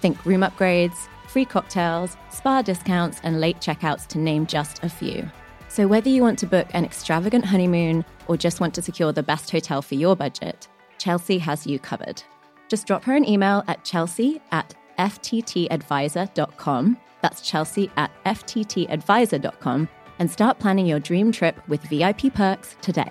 [0.01, 5.28] Think room upgrades, free cocktails, spa discounts, and late checkouts to name just a few.
[5.77, 9.22] So, whether you want to book an extravagant honeymoon or just want to secure the
[9.22, 12.22] best hotel for your budget, Chelsea has you covered.
[12.70, 16.97] Just drop her an email at chelsea at fttadvisor.com.
[17.20, 23.11] That's chelsea at fttadvisor.com and start planning your dream trip with VIP perks today.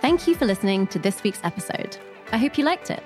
[0.00, 1.96] Thank you for listening to this week's episode.
[2.30, 3.02] I hope you liked it.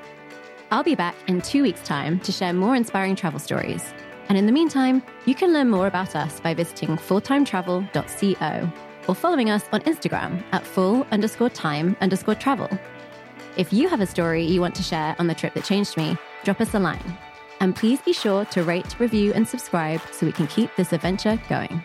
[0.71, 3.95] I'll be back in two weeks' time to share more inspiring travel stories.
[4.29, 8.73] And in the meantime, you can learn more about us by visiting fulltimetravel.co
[9.07, 12.69] or following us on Instagram at full underscore time underscore travel.
[13.57, 16.17] If you have a story you want to share on the trip that changed me,
[16.43, 17.19] drop us a line.
[17.61, 21.41] And please be sure to rate, review, and subscribe so we can keep this adventure
[21.49, 21.85] going.